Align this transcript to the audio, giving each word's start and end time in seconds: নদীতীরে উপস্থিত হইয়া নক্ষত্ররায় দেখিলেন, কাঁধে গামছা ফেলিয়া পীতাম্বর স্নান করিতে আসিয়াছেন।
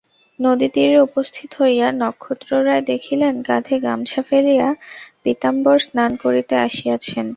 নদীতীরে 0.39 0.97
উপস্থিত 1.01 1.49
হইয়া 1.61 1.87
নক্ষত্ররায় 2.01 2.83
দেখিলেন, 2.83 3.33
কাঁধে 3.41 3.75
গামছা 3.79 4.21
ফেলিয়া 4.21 4.67
পীতাম্বর 5.23 5.77
স্নান 5.79 6.11
করিতে 6.15 6.55
আসিয়াছেন। 6.57 7.25